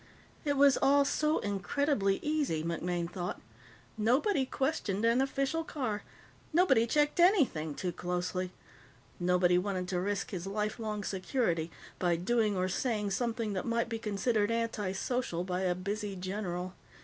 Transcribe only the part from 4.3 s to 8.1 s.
questioned an official car. Nobody checked anything too